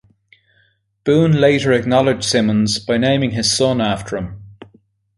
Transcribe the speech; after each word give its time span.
Boon 1.03 1.33
later 1.39 1.71
acknowledged 1.73 2.23
Simmons 2.23 2.79
by 2.79 2.97
naming 2.97 3.29
his 3.29 3.55
son 3.55 3.79
after 3.79 4.17
him. 4.17 4.41